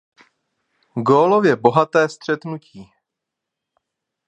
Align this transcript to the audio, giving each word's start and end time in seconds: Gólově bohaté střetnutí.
Gólově 0.95 1.55
bohaté 1.55 2.09
střetnutí. 2.09 2.87